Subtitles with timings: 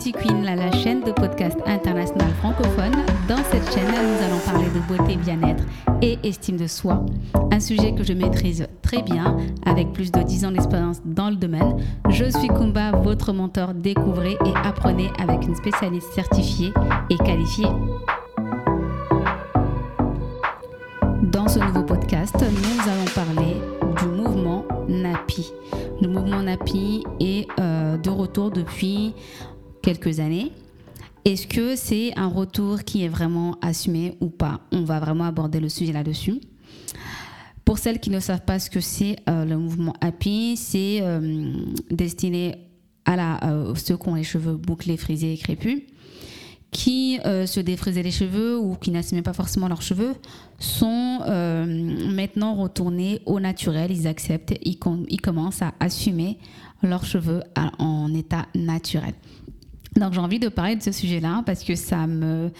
[0.00, 2.92] Beauty Queen, la, chaîne de podcast international francophone.
[3.28, 5.62] Dans cette chaîne, nous allons parler de beauté, bien-être
[6.00, 7.04] et estime de soi.
[7.52, 9.36] Un sujet que je maîtrise très bien,
[9.66, 11.84] avec plus de 10 ans d'expérience dans le domaine.
[12.08, 13.74] Je suis Kumba, votre mentor.
[13.74, 16.72] Découvrez et apprenez avec une spécialiste certifiée
[17.10, 17.68] et qualifiée.
[21.24, 23.56] Dans ce nouveau podcast, nous allons parler
[24.00, 25.52] du mouvement NAPI.
[26.00, 29.14] Le mouvement NAPI est euh, de retour depuis
[30.20, 30.52] années.
[31.24, 34.60] Est-ce que c'est un retour qui est vraiment assumé ou pas?
[34.72, 36.40] On va vraiment aborder le sujet là-dessus.
[37.64, 41.52] Pour celles qui ne savent pas ce que c'est euh, le mouvement Happy, c'est euh,
[41.90, 42.56] destiné
[43.04, 45.82] à euh, ceux qui ont les cheveux bouclés, frisés et crépus,
[46.72, 50.14] qui se défrisaient les cheveux ou qui n'assumaient pas forcément leurs cheveux,
[50.60, 53.90] sont maintenant retournés au naturel.
[53.90, 56.38] Ils acceptent, ils commencent à assumer
[56.84, 57.42] leurs cheveux
[57.78, 59.14] en état naturel.
[59.96, 62.50] Donc j'ai envie de parler de ce sujet-là parce que ça me,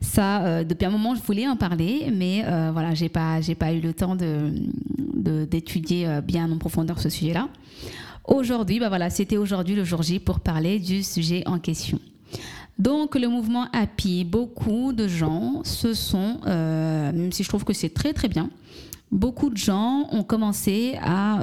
[0.00, 3.54] ça, euh, depuis un moment je voulais en parler, mais euh, voilà, j'ai pas, j'ai
[3.54, 4.52] pas eu le temps de,
[5.44, 7.48] d'étudier euh, bien en profondeur ce sujet-là.
[8.26, 11.98] Aujourd'hui, bah voilà, c'était aujourd'hui le jour J pour parler du sujet en question.
[12.78, 17.88] Donc le mouvement Happy, beaucoup de gens se sont, même si je trouve que c'est
[17.88, 18.50] très très bien,
[19.10, 21.40] beaucoup de gens ont commencé à,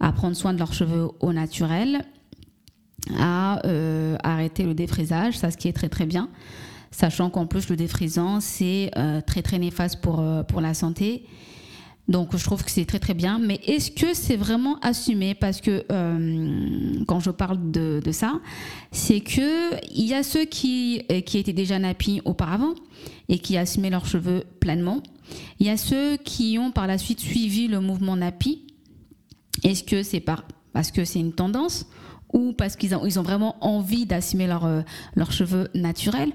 [0.00, 2.02] à prendre soin de leurs cheveux au naturel
[3.18, 6.28] à euh, arrêter le défrisage, ça ce qui est très très bien,
[6.90, 11.24] sachant qu'en plus le défrisant c'est euh, très très néfaste pour, euh, pour la santé.
[12.08, 15.34] Donc je trouve que c'est très très bien, mais est-ce que c'est vraiment assumé?
[15.34, 15.84] Parce que
[17.06, 18.40] quand je parle de, de ça,
[18.90, 22.74] c'est que il y a ceux qui, qui étaient déjà nappis auparavant
[23.28, 25.04] et qui assumaient leurs cheveux pleinement.
[25.60, 28.62] Il y a ceux qui ont par la suite suivi le mouvement nappy.
[29.62, 30.42] Est-ce que c'est par,
[30.72, 31.86] parce que c'est une tendance
[32.32, 34.82] ou parce qu'ils ont, ils ont vraiment envie d'assumer euh,
[35.14, 36.32] leurs cheveux naturels,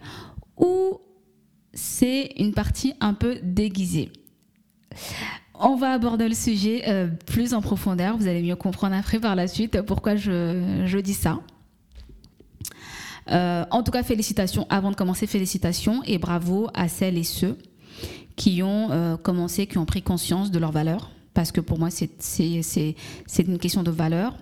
[0.57, 0.99] ou
[1.73, 4.11] c'est une partie un peu déguisée.
[5.59, 8.17] On va aborder le sujet euh, plus en profondeur.
[8.17, 11.39] Vous allez mieux comprendre après par la suite pourquoi je, je dis ça.
[13.31, 14.67] Euh, en tout cas, félicitations.
[14.69, 17.57] Avant de commencer, félicitations et bravo à celles et ceux
[18.35, 21.09] qui ont commencé, qui ont pris conscience de leur valeur.
[21.33, 22.95] Parce que pour moi, c'est
[23.39, 24.33] une question de valeur.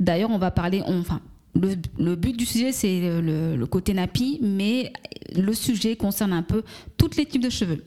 [0.00, 1.20] D'ailleurs, on va parler, enfin,
[1.54, 4.92] le, but du sujet, c'est le, côté nappy, mais
[5.34, 6.62] le sujet concerne un peu
[6.96, 7.82] tous les types de cheveux.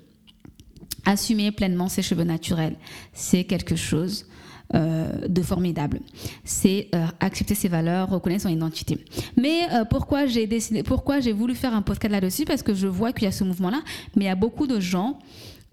[1.05, 2.75] Assumer pleinement ses cheveux naturels,
[3.13, 4.25] c'est quelque chose
[4.73, 5.99] de formidable.
[6.43, 8.97] C'est euh, accepter ses valeurs, reconnaître son identité.
[9.35, 12.45] Mais euh, pourquoi j'ai décidé, pourquoi j'ai voulu faire un podcast là-dessus?
[12.45, 13.81] Parce que je vois qu'il y a ce mouvement-là,
[14.15, 15.19] mais il y a beaucoup de gens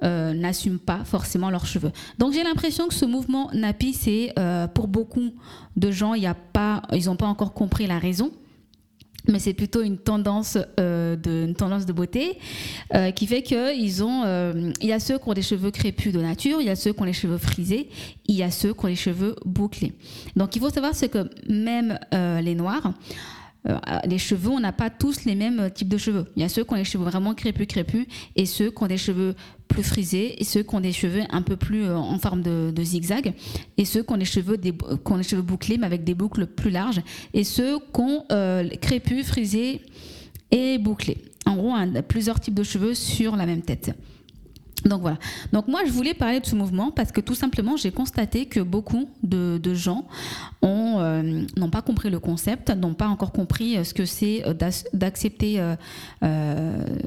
[0.02, 1.90] euh, n'assument pas forcément leurs cheveux.
[2.18, 5.30] Donc j'ai l'impression que ce mouvement nappy, c'est euh, pour beaucoup
[5.76, 8.30] de gens, y a pas, ils n'ont pas encore compris la raison.
[9.28, 12.38] Mais c'est plutôt une tendance, euh, de, beauté
[13.14, 14.24] qui fait qu'ils ont.
[14.80, 16.92] il y a ceux qui ont des cheveux crépus de nature, il y a ceux
[16.92, 17.88] qui ont les cheveux frisés,
[18.26, 19.92] il y a ceux qui ont les cheveux bouclés.
[20.36, 22.92] Donc il faut savoir ce que même les noirs,
[23.68, 26.26] euh, les cheveux, on n'a pas tous les mêmes euh, types de cheveux.
[26.36, 28.86] Il y a ceux qui ont les cheveux vraiment crépus, crépus, et ceux qui ont
[28.86, 29.34] des cheveux
[29.68, 32.82] plus frisés, et ceux qui ont des cheveux un peu plus euh, en forme de,
[32.82, 33.34] zigzag,
[33.76, 37.00] et ceux qui ont cheveux, des, qui cheveux bouclés, mais avec des boucles plus larges,
[37.34, 38.24] et ceux qui ont
[38.80, 39.82] crépus, frisés
[40.50, 41.18] et bouclés.
[41.44, 41.74] En gros,
[42.08, 43.94] plusieurs types de cheveux sur la même tête.
[44.86, 45.18] Donc voilà.
[45.52, 48.60] Donc moi, je voulais parler de ce mouvement parce que tout simplement, j'ai constaté que
[48.60, 50.06] beaucoup de, gens
[50.64, 54.54] euh, n'ont pas compris le concept, n'ont pas encore compris euh, ce que c'est euh,
[54.92, 55.60] d'accepter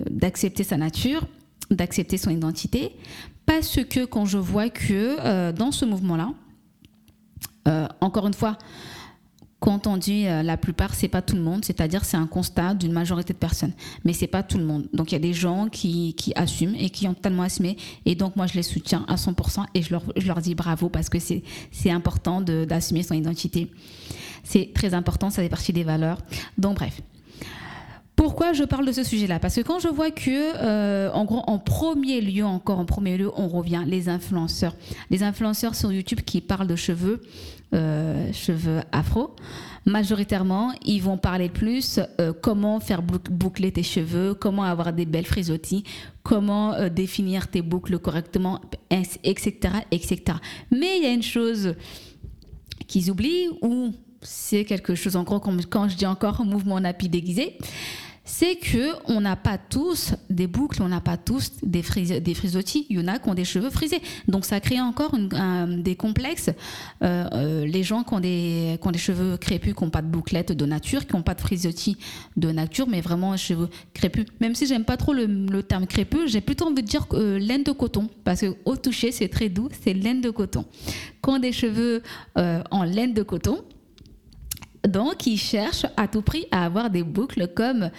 [0.09, 1.26] d'accepter sa nature,
[1.72, 2.96] d'accepter son identité.
[3.46, 6.34] Parce que quand je vois que dans ce mouvement-là,
[8.02, 8.57] encore une fois,
[9.59, 12.74] quand on dit euh, la plupart, c'est pas tout le monde, c'est-à-dire c'est un constat
[12.74, 13.74] d'une majorité de personnes,
[14.06, 14.88] mais c'est pas tout le monde.
[14.94, 18.35] Donc il y a des gens qui, assument et qui ont totalement assumé, et donc
[18.35, 21.18] moi je les soutiens à 100% et je leur, je leur dis bravo parce que
[21.19, 23.69] c'est important d'assumer son identité.
[24.43, 26.20] C'est très important, ça fait partie des valeurs.
[26.58, 27.02] Donc bref.
[28.19, 29.39] Pourquoi je parle de ce sujet-là?
[29.39, 33.17] Parce que quand je vois que, euh, en gros, en premier lieu, encore en premier
[33.17, 34.75] lieu, on revient les influenceurs.
[35.09, 37.21] Les influenceurs sur YouTube qui parlent de cheveux,
[37.73, 39.37] euh, cheveux afro,
[39.85, 45.25] majoritairement, ils vont parler plus euh, comment faire boucler tes cheveux, comment avoir des belles
[45.25, 45.85] frisottis,
[46.21, 49.53] comment définir tes boucles correctement, etc.,
[49.91, 50.19] etc.
[50.71, 51.73] Mais il y a une chose
[52.85, 57.57] qu'ils oublient ou c'est quelque chose encore, quand je dis encore mouvement nappy déguisé,
[58.29, 61.81] c'est que on n'a pas tous des boucles, on n'a pas tous des,
[62.22, 62.85] des frisottis.
[62.91, 64.03] Il y en a qui ont des cheveux frisés.
[64.28, 65.17] Donc ça crée encore
[65.67, 66.52] des complexes.
[67.02, 70.03] Euh, euh, les gens qui ont, des, qui ont des cheveux crépus, qui n'ont pas
[70.03, 71.97] de bouclettes de nature, qui n'ont pas de frisottis
[72.37, 74.28] de nature, mais vraiment cheveux crépus.
[74.40, 77.64] Même si j'aime pas trop le, terme crépus, j'ai plutôt envie de dire euh, laine
[77.64, 80.66] de coton, parce que au toucher c'est très doux, c'est laine de coton.
[81.22, 82.03] Quand des cheveux
[82.35, 83.64] en laine de coton,
[84.87, 87.90] donc, ils cherchent à tout prix à avoir des boucles comme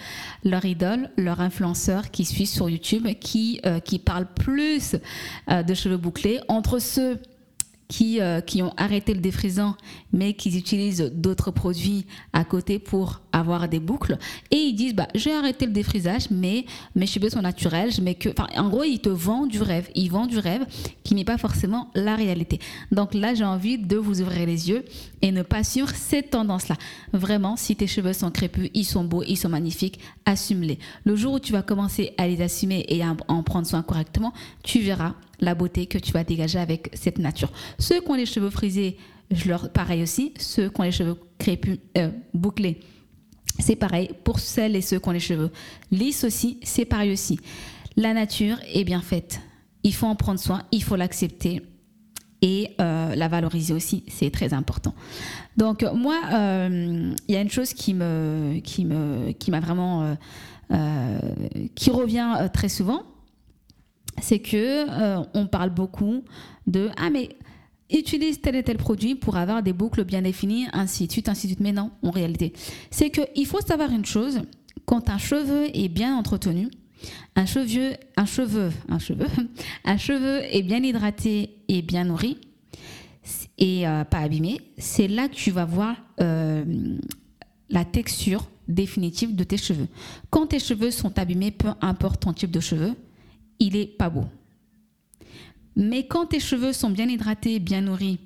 [0.43, 4.95] leur idole, leur influenceur qui suit sur YouTube, qui, euh, qui parle plus
[5.49, 6.39] euh, de cheveux bouclés.
[6.47, 7.19] Entre ceux
[7.91, 9.75] qui, euh, qui ont arrêté le défrisant,
[10.13, 14.17] mais qui utilisent d'autres produits à côté pour avoir des boucles.
[14.49, 16.63] Et ils disent, bah, j'ai arrêté le défrisage, mais
[16.95, 17.91] mes cheveux sont naturels.
[17.91, 18.29] Je mets que...
[18.29, 19.89] enfin, en gros, ils te vendent du rêve.
[19.93, 20.65] Ils vendent du rêve
[21.03, 22.59] qui n'est pas forcément la réalité.
[22.93, 24.85] Donc là, j'ai envie de vous ouvrir les yeux
[25.21, 26.77] et ne pas suivre cette tendance-là.
[27.11, 30.79] Vraiment, si tes cheveux sont crépus, ils sont beaux, ils sont magnifiques, assume-les.
[31.03, 34.31] Le jour où tu vas commencer à les assumer et à en prendre soin correctement,
[34.63, 37.51] tu verras la beauté que tu vas dégager avec cette nature.
[37.79, 38.97] Ceux qui ont les cheveux frisés,
[39.31, 40.33] je leur pareil aussi.
[40.39, 42.79] Ceux qui ont les cheveux crépus, euh, bouclés,
[43.59, 44.11] c'est pareil.
[44.23, 45.51] Pour celles et ceux qui ont les cheveux
[45.91, 47.39] lisses aussi, c'est pareil aussi.
[47.97, 49.41] La nature est bien faite.
[49.83, 51.61] Il faut en prendre soin, il faut l'accepter
[52.43, 54.93] et euh, la valoriser aussi, c'est très important.
[55.57, 60.15] Donc moi, euh, il y a une chose qui me, qui me, qui m'a vraiment,
[61.75, 63.03] qui revient très souvent,
[64.21, 66.23] c'est que euh, on parle beaucoup
[66.67, 67.29] de ah mais
[67.91, 71.47] utilise tel et tel produit pour avoir des boucles bien définies, ainsi de suite, ainsi
[71.47, 71.59] de suite.
[71.59, 72.53] Mais non, en réalité,
[72.89, 74.41] c'est qu'il faut savoir une chose
[74.85, 76.69] quand un cheveu est bien entretenu,
[77.35, 79.27] un cheveu, un cheveu, un cheveu,
[79.85, 82.37] un cheveu est bien hydraté et bien nourri
[83.57, 86.97] et euh, pas abîmé, c'est là que tu vas voir euh,
[87.69, 89.87] la texture définitive de tes cheveux.
[90.29, 92.95] Quand tes cheveux sont abîmés, peu importe ton type de cheveux,
[93.61, 94.25] il est pas beau.
[95.75, 98.19] Mais quand tes cheveux sont bien hydratés, bien nourris,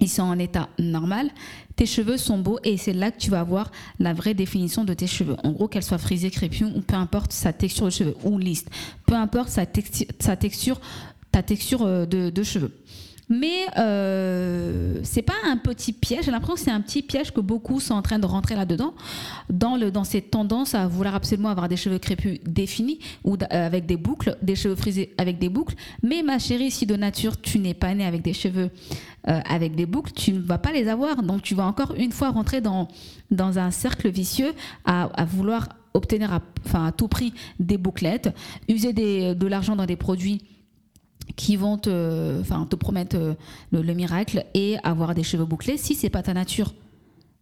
[0.00, 1.30] ils sont en état normal,
[1.76, 4.94] tes cheveux sont beaux et c'est là que tu vas voir la vraie définition de
[4.94, 5.36] tes cheveux.
[5.44, 8.64] En gros, qu'elle soit frisée, crépue ou peu importe sa texture de cheveux ou lisse,
[9.06, 10.80] peu importe sa, texture,
[11.30, 12.72] ta texture euh, de cheveux.
[13.28, 16.26] Mais euh, c'est pas un petit piège.
[16.26, 18.94] J'ai l'impression que c'est un petit piège que beaucoup sont en train de rentrer là-dedans,
[19.50, 23.86] dans, dans cette tendance à vouloir absolument avoir des cheveux crépus définis ou euh, avec
[23.86, 25.74] des boucles, des cheveux frisés avec des boucles.
[26.02, 28.70] Mais ma chérie, si de nature tu n'es pas née avec des cheveux
[29.28, 31.22] euh, avec des boucles, tu ne vas pas les avoir.
[31.22, 32.86] Donc tu vas encore une fois rentrer dans,
[33.32, 34.52] dans un cercle vicieux
[34.84, 38.28] à, à vouloir obtenir à, enfin, à tout prix des bouclettes,
[38.68, 40.42] user de l'argent dans des produits
[41.36, 43.34] qui vont te, enfin, te promettre euh,
[43.70, 46.74] le, miracle et avoir des cheveux bouclés si c'est pas ta nature.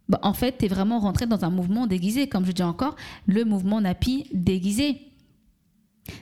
[0.09, 2.95] Bah, en fait, tu es vraiment rentré dans un mouvement déguisé, comme je dis encore,
[3.25, 5.01] le mouvement nappy déguisé.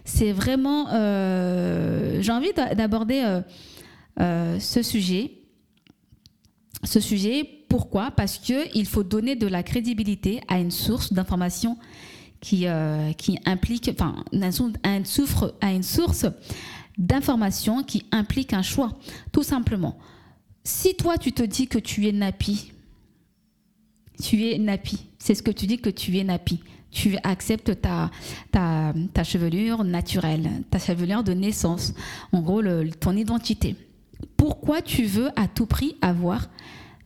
[0.05, 0.87] C'est vraiment.
[0.93, 3.41] Euh, j'ai envie d'aborder
[4.21, 5.31] euh, ce sujet.
[6.83, 8.11] Ce sujet, pourquoi?
[8.11, 11.77] Parce qu'il faut donner de la crédibilité à une source d'information
[12.39, 12.65] qui,
[13.17, 16.25] qui implique, enfin, un, souffre à une source
[16.97, 18.97] d'informations qui impliquent un choix,
[19.31, 19.97] tout simplement.
[20.63, 22.71] Si toi, tu te dis que tu es nappy,
[24.21, 26.61] tu es nappy, c'est ce que tu dis que tu es nappy.
[26.91, 28.11] Tu acceptes ta,
[28.51, 31.93] ta, ta chevelure naturelle, ta chevelure de naissance,
[32.31, 32.61] en gros
[32.99, 33.75] ton identité.
[34.37, 36.49] Pourquoi tu veux à tout prix avoir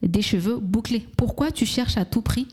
[0.02, 1.08] des cheveux bouclés?
[1.16, 2.48] Pourquoi tu cherches à tout prix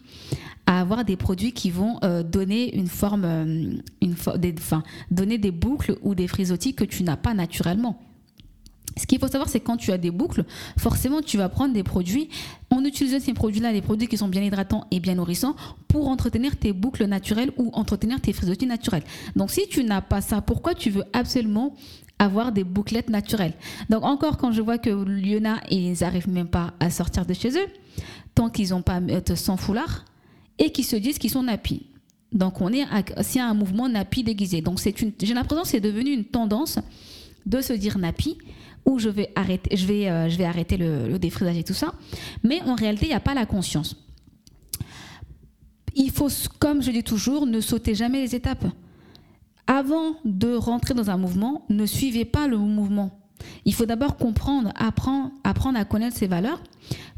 [0.66, 5.38] à avoir des produits qui vont euh, donner une forme, euh, une des, enfin, donner
[5.38, 8.00] des boucles ou des frisottis que tu n'as pas naturellement.
[8.96, 10.44] Ce qu'il faut savoir, c'est quand tu as des boucles,
[10.78, 12.28] forcément, tu vas prendre des produits.
[12.70, 15.54] en utilisant ces produits-là, des produits qui sont bien hydratants et bien nourrissants,
[15.88, 19.04] pour entretenir tes boucles naturelles ou entretenir tes frisottis naturels.
[19.36, 21.74] Donc, si tu n'as pas ça, pourquoi tu veux absolument
[22.18, 23.54] avoir des bouclettes naturelles?
[23.90, 27.50] Donc, encore, quand je vois que Lyona, ils n'arrivent même pas à sortir de chez
[27.50, 27.66] eux,
[28.34, 29.00] tant qu'ils n'ont pas
[29.36, 30.04] sans foulard,
[30.58, 31.86] et qui se disent qu'ils sont nappies.
[32.32, 32.84] Donc on est
[33.22, 34.60] c'est un mouvement nappy déguisé.
[34.60, 36.78] Donc c'est une j'ai l'impression que c'est devenu une tendance
[37.46, 38.38] de se dire nappy
[38.84, 41.94] ou je vais arrêter je vais euh, je vais arrêter le, défrisage et tout ça.
[42.42, 43.96] Mais en réalité, il n'y a pas la conscience.
[45.94, 48.66] Il faut comme je dis toujours ne sauter jamais les étapes.
[49.66, 53.18] Avant de rentrer dans un mouvement, ne suivez pas le mouvement.
[53.64, 56.60] Il faut d'abord comprendre, apprendre, apprendre à connaître ses valeurs,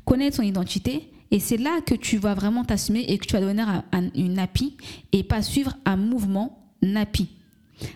[0.04, 3.40] connaître son identité et c'est là que tu vas vraiment t'assumer et que tu vas
[3.40, 3.82] devenir
[4.14, 4.76] une nappy
[5.12, 7.28] et pas suivre un mouvement nappy.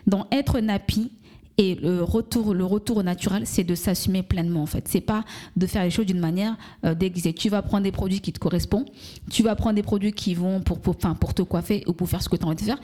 [0.06, 1.10] Donc être nappy
[1.56, 4.88] Et le retour, le retour au naturel, c'est de s'assumer pleinement en fait.
[4.88, 5.24] C'est pas
[5.56, 7.34] de faire les choses d'une manière euh, déguisée.
[7.34, 8.88] Tu vas prendre des produits qui te correspondent.
[9.30, 12.22] Tu vas prendre des produits qui vont pour, pour, pour te coiffer ou pour faire
[12.22, 12.80] ce que tu as envie de faire.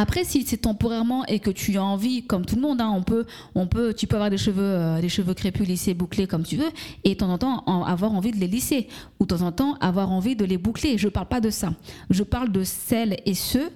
[0.00, 3.02] Après, si c'est temporairement et que tu as envie, comme tout le monde, hein, on
[3.02, 3.26] peut,
[3.56, 6.54] on peut, tu peux avoir des cheveux, euh, des cheveux crépus, lissés, bouclés comme tu
[6.54, 6.70] veux,
[7.02, 8.86] et de temps en temps avoir envie de les lisser,
[9.18, 10.98] ou de temps en temps avoir envie de les boucler.
[10.98, 11.74] Je ne parle pas de ça.
[12.10, 13.72] Je parle de celles et ceux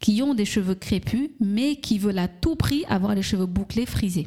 [0.00, 3.86] qui ont des cheveux crépus, mais qui veulent à tout prix avoir les cheveux bouclés,
[3.86, 4.26] frisés.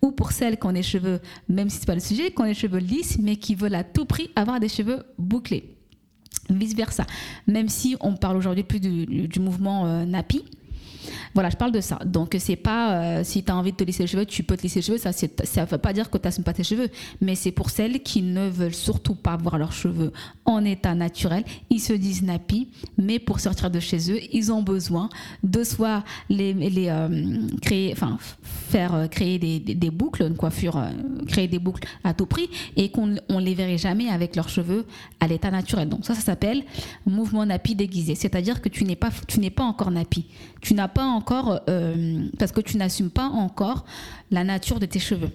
[0.00, 1.18] Ou pour celles qui ont des cheveux,
[1.48, 3.74] même si ce n'est pas le sujet, qui ont des cheveux lisses, mais qui veulent
[3.74, 5.74] à tout prix avoir des cheveux bouclés.
[6.50, 7.04] Vice versa.
[7.48, 10.44] Même si on parle aujourd'hui plus du, mouvement euh, nappy,
[11.34, 11.98] voilà, je parle de ça.
[12.04, 14.56] Donc, c'est pas euh, si tu as envie de te laisser les cheveux, tu peux
[14.56, 14.98] te laisser les cheveux.
[14.98, 16.88] Ça ne veut pas dire que tu n'assumes pas tes cheveux.
[17.20, 20.12] Mais c'est pour celles qui ne veulent surtout pas voir leurs cheveux
[20.44, 21.44] en état naturel.
[21.70, 25.08] Ils se disent nappy, mais pour sortir de chez eux, ils ont besoin
[25.42, 27.94] de soit les, les euh, créer,
[28.68, 30.82] faire euh, créer des, des, boucles, une coiffure,
[31.26, 34.86] créer des boucles à tout prix et qu'on ne les verrait jamais avec leurs cheveux
[35.20, 35.88] à l'état naturel.
[35.88, 36.64] Donc, ça, ça s'appelle
[37.06, 38.14] mouvement nappy déguisé.
[38.14, 39.10] C'est-à-dire que tu n'es pas,
[39.54, 40.26] pas encore nappy.
[40.60, 43.84] Tu n'as pas encore, euh, parce que tu n'assumes pas encore
[44.30, 45.30] la nature de tes cheveux.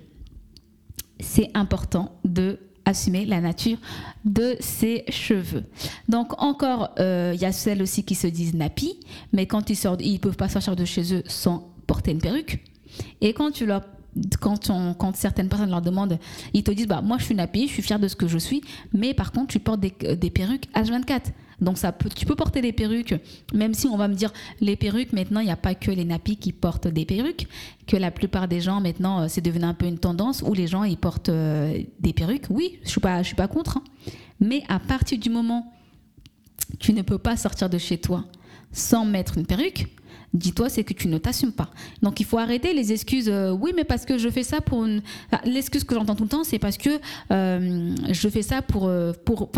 [1.19, 3.77] C'est important de assumer la nature
[4.25, 5.63] de ses cheveux.
[6.09, 8.99] Donc encore, il euh, y a celles aussi qui se disent nappy,
[9.31, 12.63] mais quand ils sortent, ils peuvent pas sortir de chez eux sans porter une perruque.
[13.21, 13.83] Et quand tu leur
[14.39, 16.19] quand, quand, certaines personnes leur demandent,
[16.53, 18.37] ils te disent bah moi je suis nappy, je suis fière de ce que je
[18.37, 18.61] suis,
[18.93, 21.31] mais par contre tu portes des, des perruques H24.
[21.61, 23.15] Donc ça peut, tu peux porter des perruques,
[23.53, 24.31] même si on va me dire
[24.61, 27.47] les perruques, maintenant il n'y a pas que les nappies qui portent des perruques,
[27.87, 30.67] que la plupart des gens maintenant euh, c'est devenu un peu une tendance où les
[30.67, 32.45] gens ils portent euh, des perruques.
[32.49, 33.77] Oui, je suis pas, suis pas contre.
[33.77, 33.83] Hein.
[34.39, 35.71] Mais à partir du moment
[36.79, 38.25] tu ne peux pas sortir de chez toi
[38.71, 39.87] sans mettre une perruque,
[40.33, 41.69] dis-toi, c'est que tu ne t'assumes pas.
[42.01, 43.29] Donc il faut arrêter les excuses.
[43.29, 45.03] Euh, oui, mais parce que je fais ça pour une.
[45.45, 46.89] L'excuse que j'entends tout le temps, c'est parce que
[47.29, 48.91] je fais ça pour,
[49.25, 49.51] pour,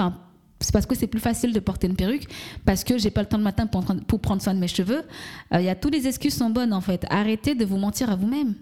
[0.66, 2.28] c'est parce que c'est plus facile de porter une perruque,
[2.66, 5.04] parce que j'ai pas le temps le matin pour, prendre soin de mes cheveux.
[5.52, 7.06] Il euh, y a toutes les excuses sont bonnes en fait.
[7.10, 8.56] Arrêtez de vous mentir à vous-même.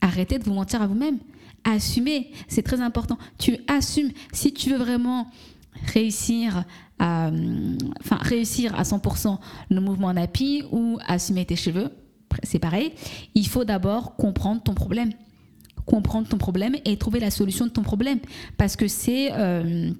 [0.00, 1.18] Arrêtez de vous mentir à vous-même.
[1.64, 3.18] Assumez, c'est très important.
[3.38, 4.10] Tu assumes.
[4.32, 5.26] Si tu veux vraiment
[5.92, 6.64] réussir
[6.98, 7.30] à,
[8.00, 9.38] enfin, réussir à 100%
[9.70, 11.90] le mouvement nappy ou assumer tes cheveux,
[12.42, 12.92] c'est pareil.
[13.34, 15.10] Il faut d'abord comprendre ton problème,
[15.84, 18.18] comprendre ton problème et trouver la solution de ton problème,
[18.56, 19.92] parce que c'est euh,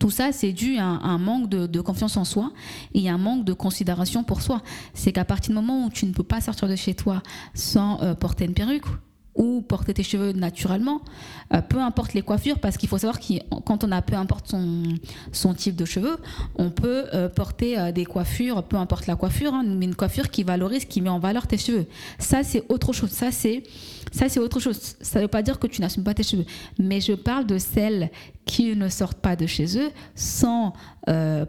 [0.00, 2.52] tout ça, c'est dû à un, manque de, confiance en soi
[2.94, 4.62] et un manque de considération pour soi.
[4.92, 7.22] C'est qu'à partir du moment où tu ne peux pas sortir de chez toi
[7.54, 8.86] sans euh, porter une perruque
[9.34, 11.00] ou porter tes cheveux naturellement,
[11.52, 14.54] euh, peu importe les coiffures, parce qu'il faut savoir que quand on a peu importe
[15.32, 16.16] son, type de cheveux,
[16.56, 20.30] on peut euh, porter euh, des coiffures, peu importe la coiffure, hein, mais une coiffure
[20.30, 21.86] qui valorise, qui met en valeur tes cheveux.
[22.18, 23.10] Ça, c'est autre chose.
[23.10, 23.62] Ça, c'est
[24.12, 24.78] ça, c'est autre chose.
[25.00, 26.46] Ça ne veut pas dire que tu n'assumes pas tes cheveux,
[26.78, 28.10] mais je parle de celles
[28.44, 30.72] qui ne sortent pas de chez eux sans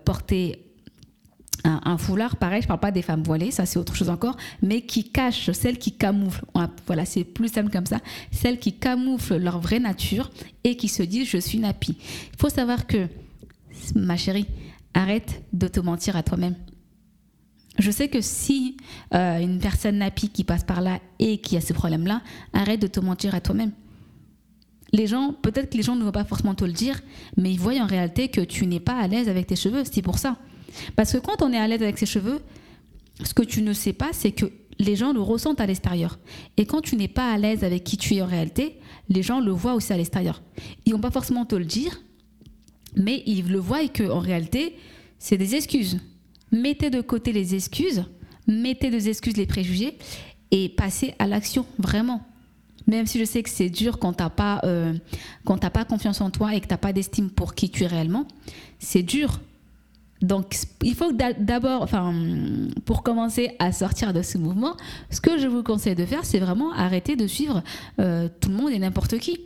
[0.04, 0.66] porter
[1.66, 4.82] un, foulard, pareil, je parle pas des femmes voilées, ça c'est autre chose encore, mais
[4.82, 6.46] qui cachent, celles qui camouflent,
[6.86, 8.00] voilà, c'est plus simple comme ça,
[8.32, 10.30] celles qui camouflent leur vraie nature
[10.64, 11.98] et qui se disent je suis nappy.
[12.34, 13.08] Il faut savoir que,
[13.96, 14.48] ma chérie,
[14.94, 16.56] arrête de te mentir à toi-même.
[17.78, 18.78] Je sais que si
[19.14, 22.22] euh, une personne nappy qui passe par là et qui a ce problème-là,
[22.54, 23.72] arrête de te mentir à toi-même.
[24.94, 27.02] Les gens, peut-être que les gens ne vont pas forcément te le dire,
[27.36, 29.84] mais ils voient en réalité que tu n'es pas à l'aise avec tes cheveux.
[29.84, 30.38] C'est pour ça.
[30.96, 32.42] Parce que quand on est à l'aise avec ses cheveux,
[33.24, 36.20] ce que tu ne sais pas, c'est que les gens le ressentent à l'extérieur.
[36.58, 38.80] Et quand tu n'es pas à l'aise avec qui tu es en réalité,
[39.10, 40.42] les gens le voient aussi à l'extérieur.
[40.86, 42.02] Ils vont pas forcément te le dire,
[42.96, 44.76] mais ils le voient et que en réalité,
[45.20, 46.00] c'est des excuses.
[46.52, 48.04] Mettez de côté les excuses,
[48.48, 49.98] mettez des excuses les préjugés
[50.52, 52.22] et passez à l'action, vraiment.
[52.88, 54.94] Même si je sais que c'est dur quand tu n'as pas, euh,
[55.46, 58.28] pas confiance en toi et que tu n'as pas d'estime pour qui tu es réellement,
[58.80, 59.42] c'est dur
[60.22, 61.88] donc, il faut d'abord,
[62.86, 64.76] pour commencer à sortir de ce mouvement,
[65.12, 67.64] ce que je vous conseille de faire, c'est vraiment arrêter de suivre
[68.00, 69.42] euh, tout le monde et n'importe qui.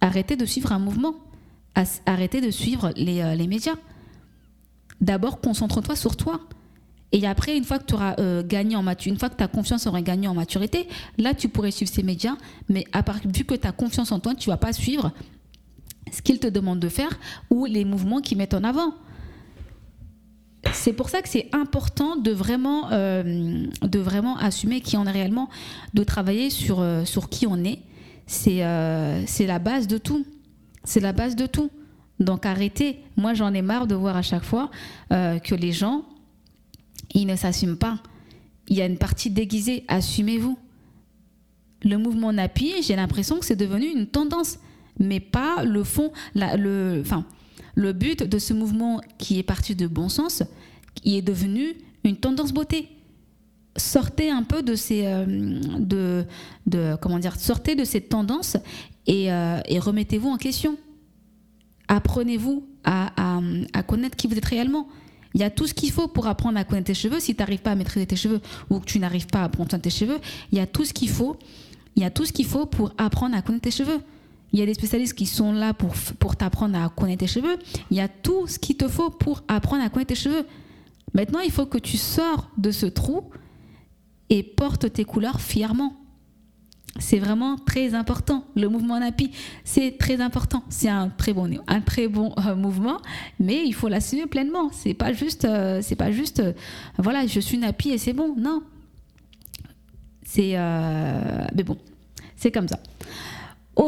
[0.00, 1.14] Arrêter de suivre un mouvement.
[2.06, 3.76] Arrêter de suivre les, euh, les médias.
[5.00, 6.40] D'abord, concentre-toi sur toi.
[7.12, 9.46] Et après, une fois que tu auras euh, gagné en maturité, une fois que ta
[9.46, 10.88] confiance aura gagné en maturité,
[11.18, 12.36] là, tu pourrais suivre ces médias.
[12.68, 15.12] Mais à part, vu que tu as confiance en toi, tu vas pas suivre
[16.10, 17.18] ce qu'ils te demandent de faire
[17.50, 18.94] ou les mouvements qu'ils mettent en avant
[20.72, 25.10] c'est pour ça que c'est important de vraiment, euh, de vraiment assumer qui on est
[25.10, 25.48] réellement,
[25.94, 27.80] de travailler sur, euh, sur qui on est.
[28.26, 30.26] C'est euh, c'est la base de tout.
[30.84, 31.70] C'est la base de tout.
[32.20, 33.00] Donc arrêtez.
[33.16, 34.70] Moi, j'en ai marre de voir à chaque fois
[35.10, 36.04] que les gens,
[37.14, 37.98] ils ne s'assument pas.
[38.68, 39.84] Il y a une partie déguisée.
[39.88, 40.58] Assumez-vous.
[41.84, 44.58] le mouvement nappy, j'ai l'impression que c'est devenu une tendance,
[44.98, 47.24] mais pas le fond, le, enfin,
[47.78, 50.42] le but de ce mouvement qui est parti de bon sens,
[50.96, 52.88] qui est devenu une tendance beauté.
[53.76, 55.24] Sortez un peu de ces, euh,
[55.78, 56.24] de,
[56.66, 58.56] de, comment dire, sortez de cette tendance
[59.06, 60.76] et, euh, et remettez-vous en question.
[61.86, 63.12] Apprenez-vous à,
[63.72, 64.88] à, connaître qui vous êtes réellement.
[65.34, 67.20] Il y a tout ce qu'il faut pour apprendre à connaître tes cheveux.
[67.20, 69.70] Si tu n'arrives pas à maîtriser tes cheveux ou que tu n'arrives pas à prendre
[69.70, 70.18] soin de tes cheveux,
[70.50, 71.36] il y a tout ce qu'il faut.
[71.94, 74.00] Il y a tout ce qu'il faut pour apprendre à connaître tes cheveux.
[74.52, 77.58] Il y a des spécialistes qui sont là pour, pour t'apprendre à connaître tes cheveux.
[77.90, 80.46] Il y a tout ce qu'il te faut pour apprendre à connaître tes cheveux.
[81.14, 83.30] Maintenant, il faut que tu sors de ce trou
[84.30, 85.94] et portes tes couleurs fièrement.
[86.98, 88.44] C'est vraiment très important.
[88.56, 89.30] Le mouvement NAPI,
[89.64, 90.64] c'est très important.
[90.68, 92.98] C'est un très bon, un très bon euh, mouvement,
[93.38, 94.70] mais il faut l'assumer pleinement.
[94.72, 96.52] C'est pas juste, euh, c'est pas juste, euh,
[96.96, 98.34] voilà, je suis NAPI et c'est bon.
[98.36, 98.62] Non.
[100.24, 100.56] C'est,
[101.54, 101.78] mais bon,
[102.36, 102.78] c'est comme ça.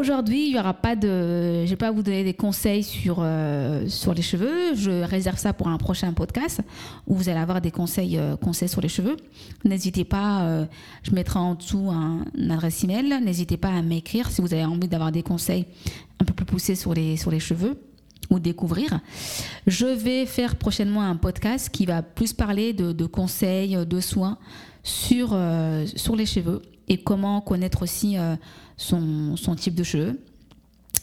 [0.01, 3.87] Aujourd'hui, il y aura pas de, je vais pas vous donner des conseils sur euh,
[3.87, 4.75] sur les cheveux.
[4.75, 6.63] Je réserve ça pour un prochain podcast
[7.07, 9.19] où vous allez avoir des conseils euh, conseils sur les cheveux.
[9.63, 10.65] N'hésitez pas, euh,
[11.03, 13.21] je mettrai en dessous un, adresse email.
[13.23, 15.67] N'hésitez pas à m'écrire si vous avez envie d'avoir des conseils
[16.19, 17.79] un peu plus poussés sur les sur les cheveux
[18.31, 19.01] ou découvrir.
[19.67, 24.39] Je vais faire prochainement un podcast qui va plus parler de conseils, de soins
[24.83, 25.37] sur
[25.97, 28.17] sur les cheveux et comment connaître aussi
[28.77, 30.21] son, son type de cheveux,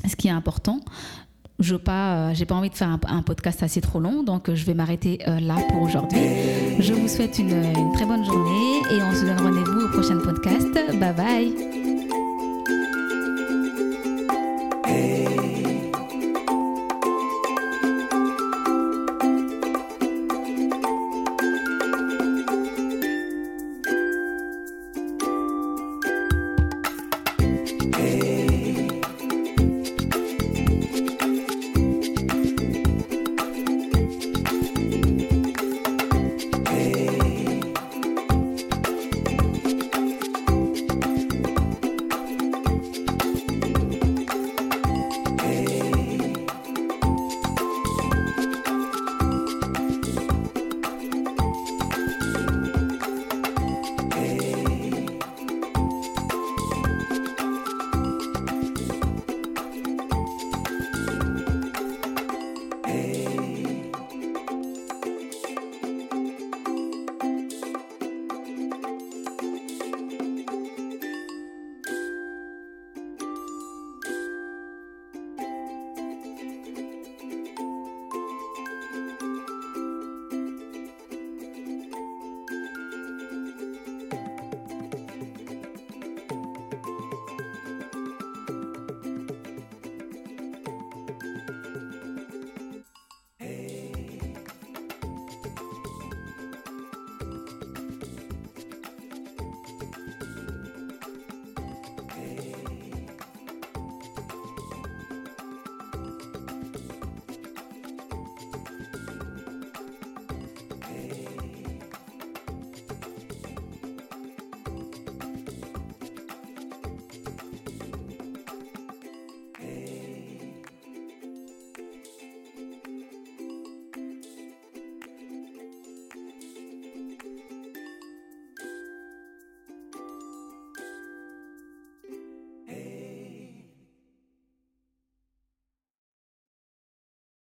[0.07, 0.81] ce qui est important.
[1.59, 4.65] Je n'ai pas, j'ai pas envie de faire un, podcast assez trop long, donc je
[4.65, 6.19] vais m'arrêter euh, là pour aujourd'hui.
[6.79, 10.67] Je vous souhaite une très bonne journée et on se donne rendez-vous au prochain podcast.
[10.99, 11.76] Bye bye